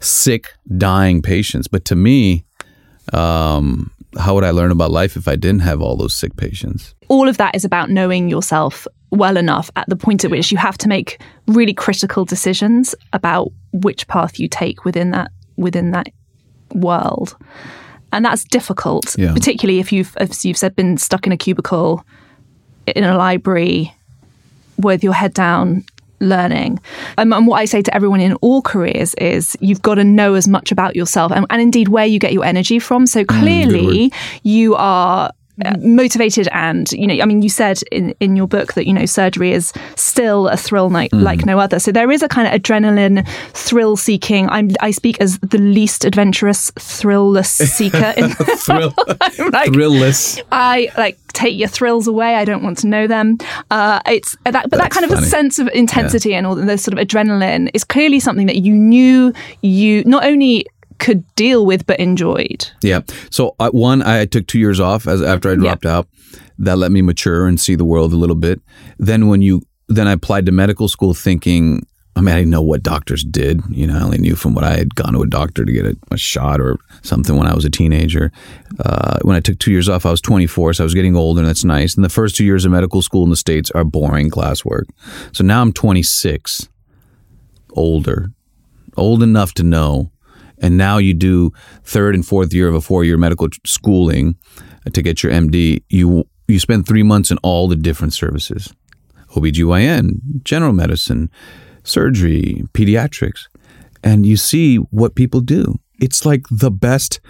[0.00, 1.68] sick, dying patients.
[1.68, 2.44] But to me,
[3.12, 6.94] um, how would I learn about life if I didn't have all those sick patients?
[7.08, 10.58] All of that is about knowing yourself well enough at the point at which you
[10.58, 16.08] have to make really critical decisions about which path you take within that within that
[16.74, 17.36] world.
[18.12, 19.32] And that's difficult, yeah.
[19.32, 22.04] particularly if you've as you've said been stuck in a cubicle
[22.86, 23.94] in a library
[24.78, 25.84] with your head down
[26.20, 26.80] learning.
[27.18, 30.34] Um, and what I say to everyone in all careers is you've got to know
[30.34, 33.06] as much about yourself and, and indeed where you get your energy from.
[33.06, 35.32] So mm, clearly, mm, you are
[35.78, 39.06] motivated and you know i mean you said in, in your book that you know
[39.06, 41.22] surgery is still a thrill like, mm.
[41.22, 41.78] like no other.
[41.78, 44.48] So there is a kind of adrenaline thrill seeking.
[44.48, 48.30] I'm i speak as the least adventurous thrillless seeker in
[48.66, 48.94] Thrill,
[49.52, 52.34] like, thrillless i like take your thrills away.
[52.34, 53.36] I don't want to know them.
[53.70, 55.26] Uh, it's that but That's that kind of funny.
[55.26, 56.38] a sense of intensity yeah.
[56.38, 60.66] and all the sort of adrenaline is clearly something that you knew you not only
[60.98, 62.70] could deal with but enjoyed.
[62.82, 63.00] Yeah.
[63.30, 66.08] So uh, one, I took two years off as after I dropped out.
[66.58, 68.60] That let me mature and see the world a little bit.
[68.98, 71.86] Then when you then I applied to medical school thinking.
[72.14, 73.60] I mean, I didn't know what doctors did.
[73.68, 75.84] You know, I only knew from what I had gone to a doctor to get
[75.84, 78.32] a, a shot or something when I was a teenager.
[78.82, 81.40] Uh, when I took two years off, I was 24, so I was getting older,
[81.40, 81.94] and that's nice.
[81.94, 84.84] And the first two years of medical school in the States are boring classwork.
[85.32, 86.70] So now I'm 26,
[87.74, 88.32] older,
[88.96, 90.10] old enough to know
[90.58, 91.52] and now you do
[91.84, 94.36] third and fourth year of a four year medical schooling
[94.92, 98.72] to get your MD, you you spend three months in all the different services
[99.30, 101.30] OBGYN, general medicine,
[101.82, 103.48] surgery, pediatrics,
[104.02, 105.78] and you see what people do.
[106.00, 107.20] It's like the best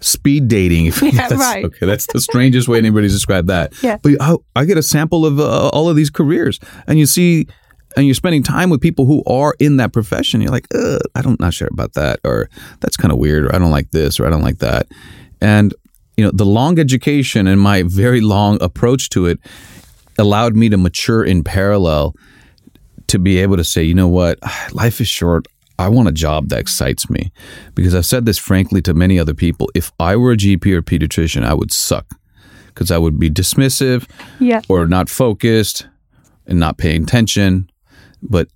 [0.00, 0.92] speed dating.
[1.02, 1.64] Yeah, right.
[1.64, 3.72] Okay, that's the strangest way anybody's described that.
[3.82, 3.96] Yeah.
[4.02, 7.46] But I, I get a sample of uh, all of these careers, and you see
[7.96, 10.66] and you're spending time with people who are in that profession, you're like,
[11.14, 13.90] I don't not sure about that, or that's kind of weird, or I don't like
[13.90, 14.86] this, or I don't like that.
[15.40, 15.74] And
[16.16, 19.38] you know, the long education and my very long approach to it
[20.18, 22.14] allowed me to mature in parallel
[23.08, 24.38] to be able to say, you know what,
[24.72, 25.46] life is short.
[25.78, 27.32] I want a job that excites me.
[27.74, 29.70] Because I've said this frankly to many other people.
[29.74, 32.06] If I were a GP or pediatrician, I would suck
[32.68, 34.08] because I would be dismissive
[34.40, 34.62] yeah.
[34.68, 35.86] or not focused
[36.46, 37.68] and not paying attention
[38.22, 38.48] but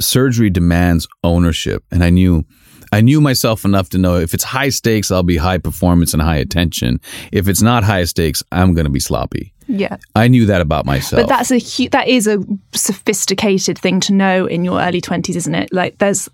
[0.00, 1.84] surgery demands ownership.
[1.90, 2.44] And i knew
[2.92, 6.22] i knew myself enough to know if it's high stakes i'll be high performance and
[6.22, 7.00] high attention.
[7.32, 9.52] If it's not high stakes i'm going to be sloppy.
[9.66, 9.98] Yeah.
[10.14, 11.20] I knew that about myself.
[11.22, 12.42] But that's a hu- that is a
[12.72, 15.72] sophisticated thing to know in your early 20s isn't it?
[15.72, 16.28] Like there's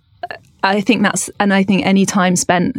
[0.62, 2.78] i think that's and i think any time spent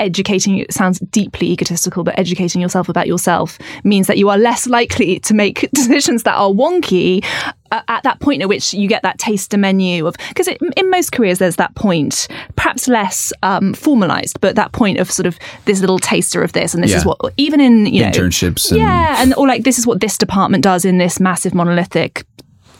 [0.00, 4.66] educating it sounds deeply egotistical but educating yourself about yourself means that you are less
[4.66, 7.24] likely to make decisions that are wonky
[7.70, 11.12] uh, at that point at which you get that taster menu of because in most
[11.12, 15.80] careers there's that point perhaps less um, formalized but that point of sort of this
[15.80, 16.98] little taster of this and this yeah.
[16.98, 18.80] is what even in you know internships and...
[18.80, 22.26] yeah and or like this is what this department does in this massive monolithic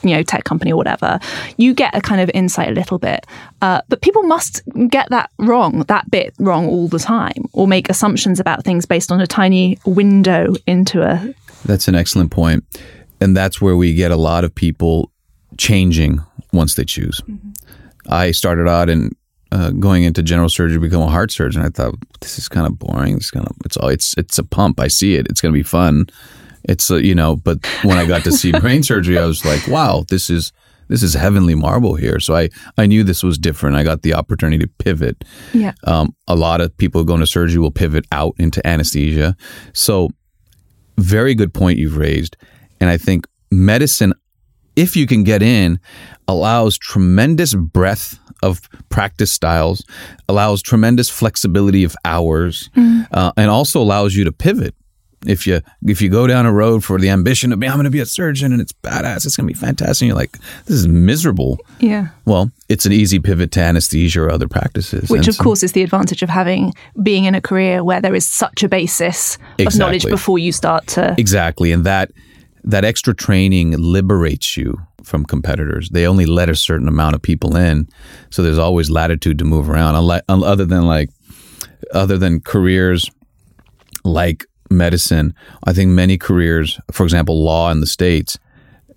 [0.05, 1.19] you know tech company or whatever
[1.57, 3.27] you get a kind of insight a little bit.
[3.63, 7.89] Uh, but people must get that wrong that bit wrong all the time or make
[7.89, 12.65] assumptions about things based on a tiny window into a that's an excellent point.
[13.21, 15.11] And that's where we get a lot of people
[15.57, 16.21] changing
[16.53, 17.21] once they choose.
[17.23, 17.51] Mm-hmm.
[18.13, 19.13] i started out in
[19.53, 21.63] uh, going into general surgery to become a heart surgeon.
[21.63, 23.17] I thought this is kind of boring.
[23.17, 24.81] It's kind of it's all it's it's a pump.
[24.81, 25.27] I see it.
[25.29, 26.07] It's going to be fun
[26.65, 29.67] it's uh, you know, but when I got to see brain surgery, I was like,
[29.67, 30.53] wow, this is
[30.89, 32.21] this is heavenly marble here.
[32.21, 33.77] So I I knew this was different.
[33.77, 35.25] I got the opportunity to pivot.
[35.53, 35.73] Yeah.
[35.85, 39.37] Um, a lot of people going to surgery will pivot out into anesthesia.
[39.73, 40.11] So
[40.99, 42.37] very good point you've raised,
[42.81, 44.15] and I think medicine,
[44.77, 45.81] if you can get in,
[46.29, 49.85] allows tremendous breadth of practice styles,
[50.29, 53.07] allows tremendous flexibility of hours, mm.
[53.11, 54.75] uh, and also allows you to pivot
[55.27, 57.85] if you if you go down a road for the ambition of me, I'm going
[57.85, 60.03] to be a surgeon and it's badass, it's going to be fantastic.
[60.03, 61.59] And you're like, this is miserable.
[61.81, 62.09] Yeah.
[62.25, 65.09] Well, it's an easy pivot to anesthesia or other practices.
[65.09, 68.01] Which, and of so, course, is the advantage of having being in a career where
[68.01, 69.67] there is such a basis exactly.
[69.67, 72.11] of knowledge before you start to exactly, and that
[72.65, 75.91] that extra training liberates you from competitors.
[75.91, 77.89] They only let a certain amount of people in,
[78.31, 79.95] so there's always latitude to move around.
[80.29, 81.11] Other than like
[81.93, 83.11] other than careers
[84.05, 85.35] like medicine,
[85.65, 88.39] I think many careers, for example, law in the states,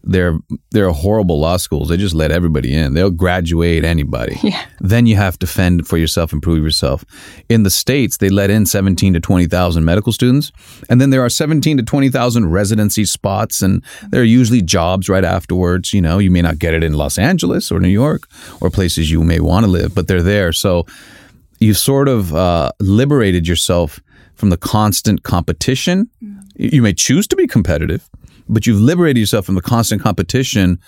[0.07, 0.39] they're
[0.71, 1.89] they're horrible law schools.
[1.89, 2.93] They just let everybody in.
[2.93, 4.37] They'll graduate anybody.
[4.47, 4.65] Yeah.
[4.79, 7.03] Then you have to fend for yourself, improve yourself.
[7.49, 10.53] In the states, they let in seventeen to twenty thousand medical students,
[10.89, 15.09] and then there are seventeen to twenty thousand residency spots, and there are usually jobs
[15.09, 15.91] right afterwards.
[15.91, 18.29] You know, you may not get it in Los Angeles or New York
[18.61, 20.53] or places you may want to live, but they're there.
[20.53, 20.85] So
[21.59, 23.99] you've sort of uh, liberated yourself
[24.37, 26.09] from the constant competition.
[26.23, 26.43] Mm.
[26.55, 28.09] You may choose to be competitive,
[28.47, 30.79] but you've liberated yourself from the constant competition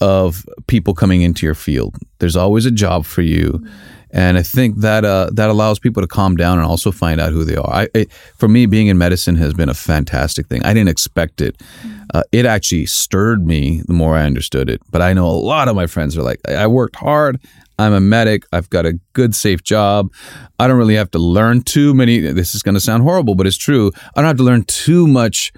[0.00, 1.96] of people coming into your field.
[2.18, 3.60] There's always a job for you.
[3.62, 3.70] Mm.
[4.12, 7.32] And I think that uh, that allows people to calm down and also find out
[7.32, 7.72] who they are.
[7.72, 10.64] I, it, for me, being in medicine has been a fantastic thing.
[10.64, 11.56] I didn't expect it.
[11.82, 12.06] Mm.
[12.12, 14.80] Uh, it actually stirred me the more I understood it.
[14.90, 17.38] But I know a lot of my friends are like, I worked hard.
[17.80, 18.44] I'm a medic.
[18.52, 20.12] I've got a good, safe job.
[20.58, 22.18] I don't really have to learn too many.
[22.18, 23.90] This is going to sound horrible, but it's true.
[24.14, 25.52] I don't have to learn too much.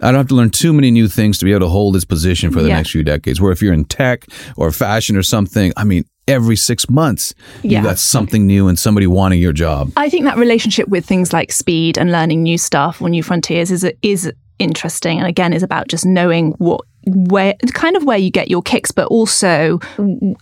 [0.00, 2.04] I don't have to learn too many new things to be able to hold this
[2.04, 2.76] position for the yeah.
[2.76, 3.40] next few decades.
[3.40, 7.78] Where if you're in tech or fashion or something, I mean, every six months yeah.
[7.78, 9.90] you got something new and somebody wanting your job.
[9.96, 13.70] I think that relationship with things like speed and learning new stuff or new frontiers
[13.70, 18.30] is is interesting and again is about just knowing what where kind of where you
[18.30, 19.78] get your kicks, but also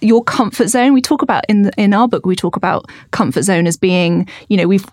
[0.00, 0.92] your comfort zone.
[0.92, 4.56] We talk about in in our book, we talk about comfort zone as being, you
[4.56, 4.86] know, we've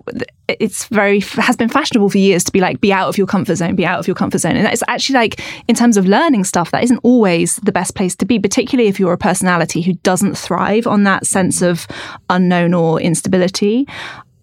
[0.48, 3.56] it's very has been fashionable for years to be like be out of your comfort
[3.56, 6.44] zone, be out of your comfort zone, and it's actually like in terms of learning
[6.44, 9.94] stuff, that isn't always the best place to be, particularly if you're a personality who
[9.94, 11.88] doesn't thrive on that sense of
[12.30, 13.88] unknown or instability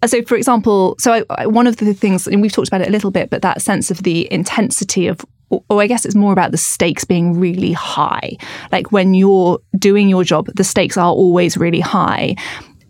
[0.05, 2.87] so for example so I, I, one of the things and we've talked about it
[2.87, 6.33] a little bit but that sense of the intensity of or I guess it's more
[6.33, 8.37] about the stakes being really high.
[8.71, 12.35] Like when you're doing your job, the stakes are always really high.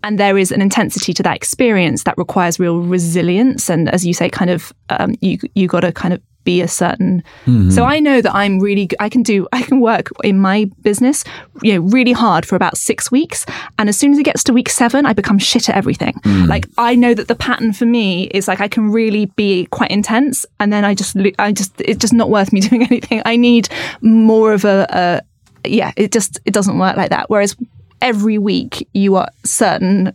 [0.04, 3.68] And there is an intensity to that experience that requires real resilience.
[3.68, 6.68] And as you say, kind of, um, you you got to kind of be a
[6.68, 7.22] certain.
[7.44, 7.68] Mm-hmm.
[7.68, 11.22] So I know that I'm really, I can do, I can work in my business,
[11.62, 13.44] you know, really hard for about six weeks.
[13.78, 16.14] And as soon as it gets to week seven, I become shit at everything.
[16.24, 16.48] Mm.
[16.48, 19.90] Like I know that the pattern for me is like I can really be quite
[19.90, 20.46] intense.
[20.58, 23.20] And then I just, I just, it's just not worth me doing anything.
[23.26, 23.68] I need
[24.00, 27.28] more of a, a yeah, it just, it doesn't work like that.
[27.28, 27.56] Whereas
[28.00, 30.14] every week you are certain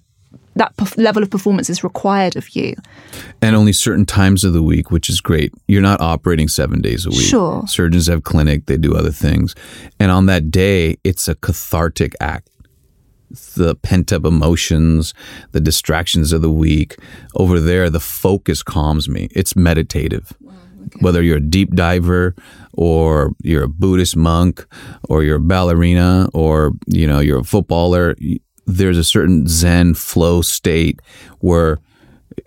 [0.55, 2.75] that level of performance is required of you.
[3.41, 5.53] And only certain times of the week, which is great.
[5.67, 7.21] You're not operating seven days a week.
[7.21, 7.63] Sure.
[7.67, 9.55] Surgeons have clinic, they do other things.
[9.99, 12.49] And on that day, it's a cathartic act.
[13.55, 15.13] The pent up emotions,
[15.53, 16.97] the distractions of the week.
[17.35, 19.27] Over there, the focus calms me.
[19.31, 20.33] It's meditative.
[20.45, 20.99] okay.
[20.99, 22.35] Whether you're a deep diver
[22.73, 24.67] or you're a Buddhist monk
[25.09, 28.15] or you're a ballerina or you know you're a footballer
[28.65, 31.01] there's a certain zen flow state
[31.39, 31.79] where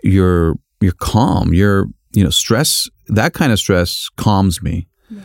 [0.03, 4.89] you're you're calm you're you know stress that kind of stress calms me.
[5.11, 5.21] Yeah.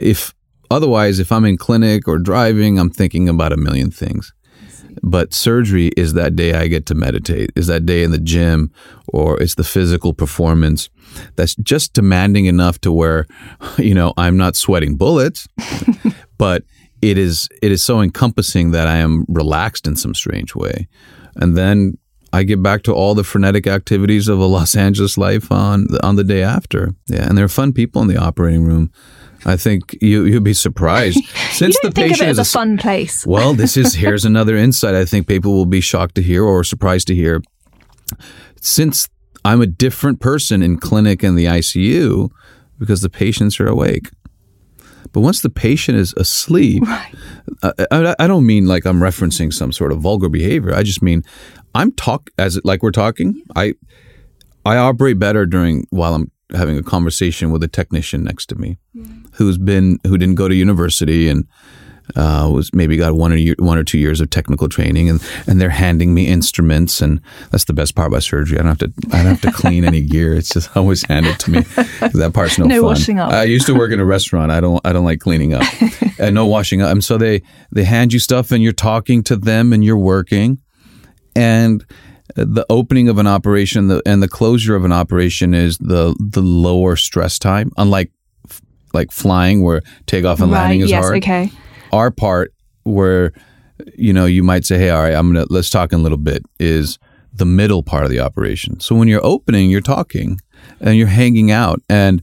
[0.00, 0.34] if
[0.70, 4.32] otherwise if i'm in clinic or driving i'm thinking about a million things.
[5.02, 8.70] But surgery is that day i get to meditate is that day in the gym
[9.08, 10.88] or it's the physical performance
[11.36, 13.26] that's just demanding enough to where
[13.78, 15.48] you know i'm not sweating bullets
[16.38, 16.62] but
[17.10, 20.88] it is it is so encompassing that I am relaxed in some strange way,
[21.36, 21.98] and then
[22.32, 26.04] I get back to all the frenetic activities of a Los Angeles life on the,
[26.04, 26.94] on the day after.
[27.06, 28.90] Yeah, and there are fun people in the operating room.
[29.46, 33.26] I think you you'd be surprised since the patient is a, a fun place.
[33.26, 34.94] well, this is here's another insight.
[34.94, 37.42] I think people will be shocked to hear or surprised to hear.
[38.60, 39.08] Since
[39.44, 42.30] I'm a different person in clinic and the ICU
[42.78, 44.10] because the patients are awake.
[45.12, 47.14] But once the patient is asleep, right.
[47.90, 50.74] I, I, don't mean like I'm referencing some sort of vulgar behavior.
[50.74, 51.22] I just mean
[51.74, 53.42] I'm talk as like we're talking.
[53.54, 53.74] I
[54.64, 58.78] I operate better during while I'm having a conversation with a technician next to me,
[58.92, 59.04] yeah.
[59.34, 61.46] who's been who didn't go to university and
[62.16, 65.22] uh, was maybe got one or year, one or two years of technical training, and
[65.46, 68.58] and they're handing me instruments, and that's the best part about surgery.
[68.58, 70.34] I don't have to I don't have to clean any gear.
[70.34, 71.60] It's just always handed to me.
[71.60, 72.84] That part's no, no fun.
[72.84, 73.32] washing up.
[73.32, 74.52] I used to work in a restaurant.
[74.52, 75.64] I don't I don't like cleaning up,
[76.18, 76.90] and no washing up.
[76.90, 80.58] And so they they hand you stuff, and you're talking to them, and you're working,
[81.34, 81.84] and
[82.36, 86.40] the opening of an operation the, and the closure of an operation is the the
[86.40, 88.10] lower stress time unlike
[88.92, 91.50] like flying where takeoff and right, landing is yes, hard okay
[91.92, 92.52] our part
[92.84, 93.32] where
[93.96, 96.18] you know you might say hey all right i'm gonna let's talk in a little
[96.18, 96.98] bit is
[97.32, 100.38] the middle part of the operation so when you're opening you're talking
[100.80, 102.22] and you're hanging out and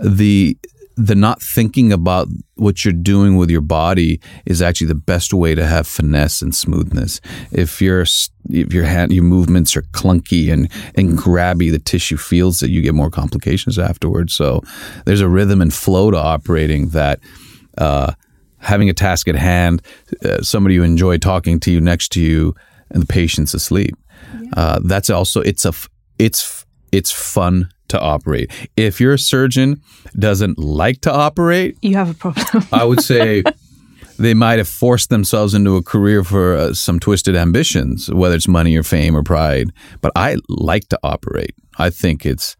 [0.00, 0.56] the
[0.96, 5.54] the not thinking about what you're doing with your body is actually the best way
[5.54, 7.20] to have finesse and smoothness.
[7.50, 8.02] If your
[8.50, 12.80] if your hand your movements are clunky and and grabby, the tissue feels that you
[12.80, 14.34] get more complications afterwards.
[14.34, 14.62] So
[15.04, 17.20] there's a rhythm and flow to operating that
[17.76, 18.12] uh,
[18.64, 19.82] having a task at hand,
[20.24, 22.54] uh, somebody you enjoy talking to you next to you,
[22.90, 23.94] and the patient's asleep.
[24.32, 24.50] Yeah.
[24.56, 25.72] Uh, that's also it's a
[26.18, 28.50] it's it's fun to operate.
[28.76, 29.80] If your surgeon
[30.18, 32.66] doesn't like to operate, you have a problem.
[32.72, 33.42] I would say
[34.18, 38.48] they might have forced themselves into a career for uh, some twisted ambitions, whether it's
[38.48, 39.70] money or fame or pride.
[40.00, 41.54] But I like to operate.
[41.78, 42.56] I think it's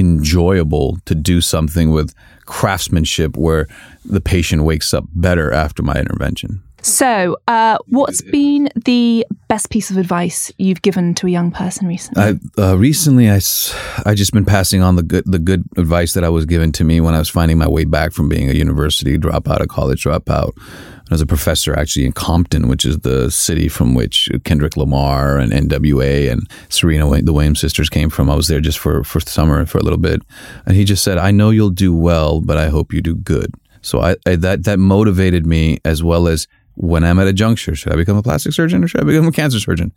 [0.00, 2.14] enjoyable to do something with
[2.46, 3.68] craftsmanship where
[4.04, 6.62] the patient wakes up better after my intervention.
[6.82, 11.86] So, uh, what's been the best piece of advice you've given to a young person
[11.86, 12.22] recently?
[12.22, 13.40] I, uh, recently, I,
[14.06, 16.84] I just been passing on the good the good advice that I was given to
[16.84, 20.04] me when I was finding my way back from being a university dropout, a college
[20.04, 20.52] dropout.
[21.10, 25.38] I was a professor actually in Compton, which is the city from which Kendrick Lamar
[25.38, 28.30] and NWA and Serena, the Williams sisters, came from.
[28.30, 30.22] I was there just for for summer for a little bit,
[30.66, 33.52] and he just said, "I know you'll do well, but I hope you do good."
[33.82, 36.46] So I, I that that motivated me as well as
[36.80, 37.74] when I'm at a juncture.
[37.74, 39.92] Should I become a plastic surgeon or should I become a cancer surgeon?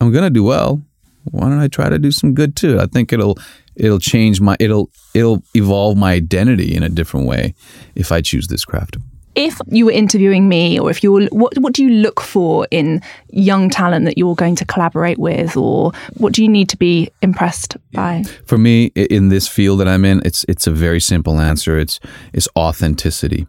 [0.00, 0.82] I'm gonna do well.
[1.30, 2.80] Why don't I try to do some good too?
[2.80, 3.38] I think it'll
[3.76, 7.54] it'll change my it'll it'll evolve my identity in a different way
[7.94, 8.96] if I choose this craft.
[9.34, 12.66] If you were interviewing me, or if you were, what what do you look for
[12.72, 16.76] in young talent that you're going to collaborate with, or what do you need to
[16.76, 18.24] be impressed by?
[18.46, 21.78] For me, in this field that I'm in, it's it's a very simple answer.
[21.78, 22.00] It's
[22.32, 23.46] it's authenticity,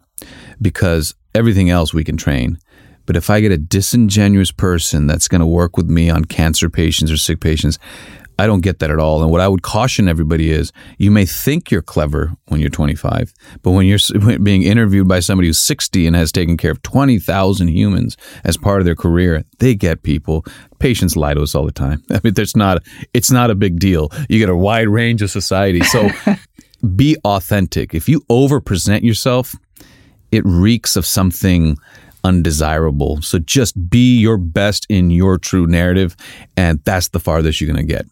[0.62, 2.58] because everything else we can train.
[3.06, 6.70] But if I get a disingenuous person that's going to work with me on cancer
[6.70, 7.78] patients or sick patients,
[8.40, 9.22] I don't get that at all.
[9.22, 13.34] And what I would caution everybody is you may think you're clever when you're 25,
[13.62, 13.98] but when you're
[14.42, 18.80] being interviewed by somebody who's 60 and has taken care of 20,000 humans as part
[18.80, 20.46] of their career, they get people.
[20.78, 22.02] Patients lie to us all the time.
[22.10, 24.10] I mean, there's not, it's not a big deal.
[24.30, 25.82] You get a wide range of society.
[25.82, 26.08] So
[26.96, 27.94] be authentic.
[27.94, 29.54] If you over present yourself,
[30.32, 31.76] it reeks of something
[32.24, 33.22] undesirable.
[33.22, 36.16] So just be your best in your true narrative,
[36.56, 38.06] and that's the farthest you're to get.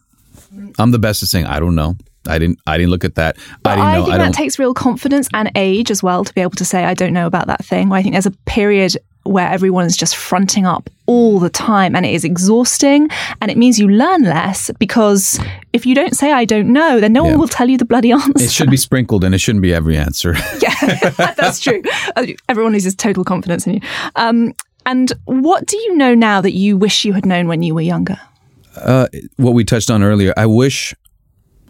[0.77, 1.95] I'm the best at saying I don't know.
[2.27, 2.59] I didn't.
[2.67, 3.37] I didn't look at that.
[3.63, 4.05] But I didn't I know.
[4.05, 6.83] think I that takes real confidence and age as well to be able to say
[6.83, 7.91] I don't know about that thing.
[7.91, 12.05] I think there's a period where everyone is just fronting up all the time and
[12.05, 13.09] it is exhausting
[13.41, 15.39] and it means you learn less because
[15.73, 17.31] if you don't say I don't know, then no Yeah.
[17.31, 18.31] one will tell you the bloody answer.
[18.43, 20.33] it should be sprinkled, and it shouldn't be every answer.
[20.61, 21.81] yeah, that's true.
[22.47, 23.81] Everyone loses total confidence in you.
[24.15, 24.53] Um,
[24.85, 27.81] and what do you know now that you wish you had known when you were
[27.81, 28.17] younger?
[28.77, 30.33] uh, what we touched on earlier.
[30.37, 30.93] I wish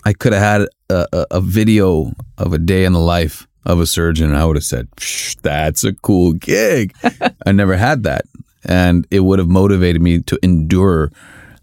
[0.05, 3.79] I could have had a, a, a video of a day in the life of
[3.79, 4.33] a surgeon.
[4.33, 6.95] I would have said, "Psh, "That's a cool gig."
[7.45, 8.25] I never had that,
[8.65, 11.11] and it would have motivated me to endure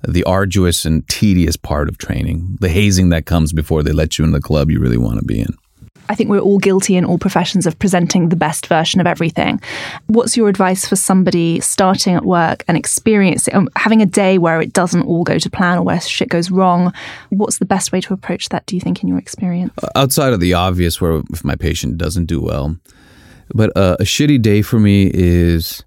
[0.07, 4.25] the arduous and tedious part of training, the hazing that comes before they let you
[4.25, 5.55] in the club you really want to be in.
[6.09, 9.61] I think we're all guilty in all professions of presenting the best version of everything.
[10.07, 14.61] What's your advice for somebody starting at work and experiencing um, having a day where
[14.61, 16.93] it doesn't all go to plan or where shit goes wrong?
[17.31, 18.67] What's the best way to approach that?
[18.67, 19.73] Do you think, in your experience?
[19.95, 22.77] outside of the obvious where if my patient doesn't do well
[23.55, 25.85] but uh, a shitty day for me is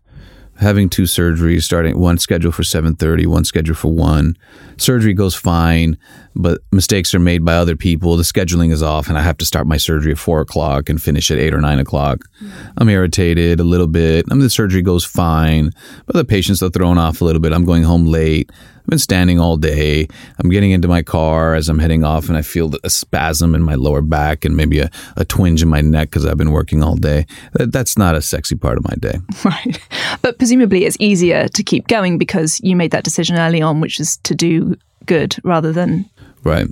[0.59, 4.37] having two surgeries starting one scheduled for 7.30 one scheduled for 1
[4.77, 5.97] surgery goes fine
[6.35, 8.15] but mistakes are made by other people.
[8.15, 11.01] The scheduling is off and i have to start my surgery at 4 o'clock and
[11.01, 12.19] finish at 8 or 9 o'clock.
[12.41, 12.69] Mm-hmm.
[12.77, 14.25] I'm irritated a little bit.
[14.29, 15.71] I mean, the surgery goes fine
[16.05, 17.53] but the patients are thrown off a little bit.
[17.53, 18.51] I'm going home late
[18.89, 20.07] I've been standing all day.
[20.39, 23.61] I'm getting into my car as I'm heading off, and I feel a spasm in
[23.61, 26.81] my lower back and maybe a, a twinge in my neck because I've been working
[26.81, 27.27] all day.
[27.53, 29.19] That, that's not a sexy part of my day.
[29.45, 29.79] Right.
[30.23, 33.99] But presumably it's easier to keep going because you made that decision early on, which
[33.99, 34.75] is to do
[35.05, 36.09] good rather than
[36.43, 36.67] Right.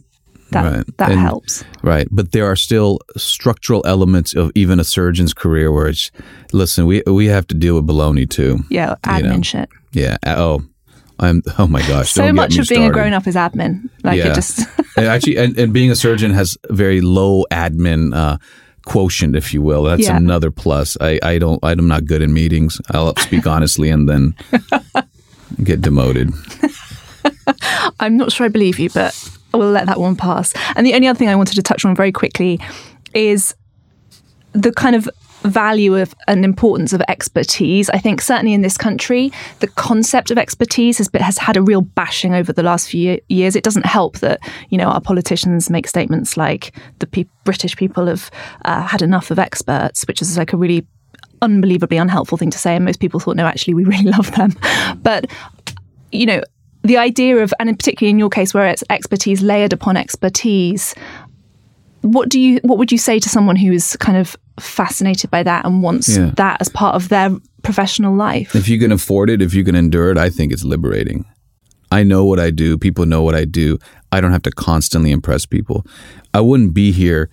[0.50, 0.76] that.
[0.78, 0.98] Right.
[0.98, 1.64] That And- helps.
[1.84, 2.08] Right.
[2.12, 6.10] But there are still structural elements of even a surgeon's career where it's,
[6.52, 8.62] listen, we, we have to deal with baloney too.
[8.72, 9.42] Yeah, admin know.
[9.44, 9.70] shit.
[9.94, 10.18] Yeah.
[10.26, 10.64] Uh, oh,
[11.20, 12.12] I'm, oh my gosh.
[12.12, 13.90] So don't get much of being a grown up is admin.
[14.04, 14.32] Like Yeah.
[14.32, 14.68] it just.
[14.98, 18.38] And actually, and, and being a surgeon has very low admin uh,
[18.86, 19.84] quotient, if you will.
[19.84, 20.18] That's Yeah.
[20.18, 20.98] another plus.
[21.00, 21.60] I, I don't.
[21.64, 22.82] I'm not good in meetings.
[22.92, 24.36] I'll speak honestly and then
[25.64, 26.32] get demoted.
[28.00, 29.14] I'm not sure I believe you, but
[29.54, 30.54] we'll let that one pass.
[30.76, 32.60] And the only other thing I wanted to touch on very quickly
[33.14, 33.54] is
[34.54, 35.08] the kind of
[35.44, 37.90] value of and importance of expertise.
[37.90, 41.82] I think certainly in this country, the concept of expertise has has had a real
[41.82, 43.56] bashing over the last few years.
[43.56, 48.08] It doesn't help that you know our politicians make statements like the pe- British people
[48.08, 48.30] have
[48.66, 50.86] uh, had enough of experts, which is like a really
[51.42, 52.76] unbelievably unhelpful thing to say.
[52.76, 54.54] And most people thought, no, actually, we really love them.
[55.02, 55.28] But
[56.12, 56.42] you know,
[56.84, 60.96] the idea of, and particularly in your case where it's expertise layered upon expertise,
[62.02, 65.44] what do you, what would you say to someone who is kind of fascinated by
[65.44, 66.32] that and wants Yeah.
[66.38, 67.32] that as part of their
[67.64, 68.56] professional life?
[68.56, 71.26] If you can afford it, if you can endure it, I think it's liberating.
[71.92, 72.78] I know what I do.
[72.78, 73.78] People know what I do.
[74.12, 75.86] I don't have to constantly impress people.
[76.34, 77.30] I wouldn't be here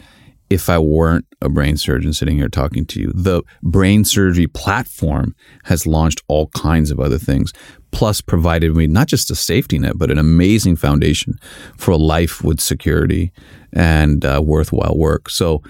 [0.50, 3.10] if I weren't a brain surgeon sitting here talking to you.
[3.14, 7.52] The brain surgery platform has launched all kinds of other things,
[7.90, 11.38] plus provided me not just a safety net, but an amazing foundation
[11.76, 13.32] for a life with security
[13.72, 15.30] and uh, worthwhile work.
[15.30, 15.62] So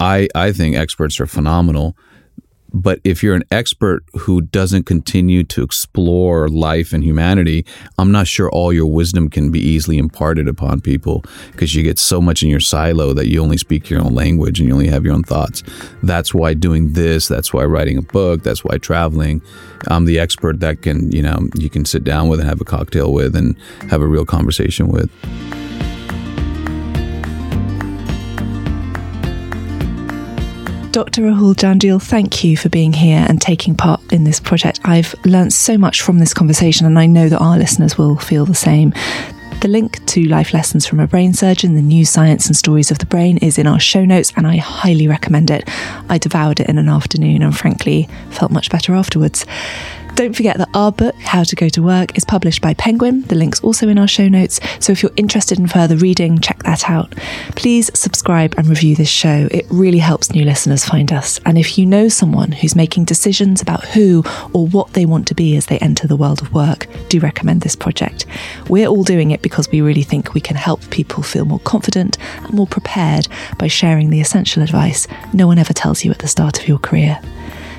[0.00, 1.96] I, I think experts are phenomenal
[2.72, 7.64] But if you're an expert who doesn't continue to explore life and humanity,
[7.96, 11.98] I'm not sure all your wisdom can be easily imparted upon people because you get
[11.98, 14.88] so much in your silo that you only speak your own language and you only
[14.88, 15.62] have your own thoughts.
[16.02, 19.40] That's why doing this, that's why writing a book, that's why traveling.
[19.88, 22.64] I'm the expert that can, you know, you can sit down with and have a
[22.64, 23.56] cocktail with and
[23.88, 25.10] have a real conversation with.
[30.96, 31.24] Dr.
[31.24, 34.80] Rahul Jandial, thank you for being here and taking part in this project.
[34.82, 38.46] I've learned so much from this conversation, and I know that our listeners will feel
[38.46, 38.94] the same.
[39.60, 42.96] The link to Life Lessons from a Brain Surgeon, the new science and stories of
[42.96, 45.68] the brain, is in our show notes, and I highly recommend it.
[46.08, 49.44] I devoured it in an afternoon and frankly felt much better afterwards.
[50.16, 53.20] Don't forget that our book, How to Go to Work, is published by Penguin.
[53.24, 54.58] The link's also in our show notes.
[54.80, 57.14] So if you're interested in further reading, check that out.
[57.54, 59.46] Please subscribe and review this show.
[59.50, 61.38] It really helps new listeners find us.
[61.44, 65.34] And if you know someone who's making decisions about who or what they want to
[65.34, 68.24] be as they enter the world of work, do recommend this project.
[68.70, 72.16] We're all doing it because we really think we can help people feel more confident
[72.38, 76.26] and more prepared by sharing the essential advice no one ever tells you at the
[76.26, 77.20] start of your career.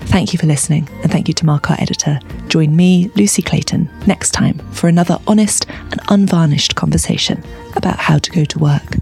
[0.08, 2.20] Thank you for listening, and thank you to Mark, our editor.
[2.47, 7.43] Join me, Lucy Clayton, next time for another honest and unvarnished conversation
[7.76, 8.97] about how to go to work.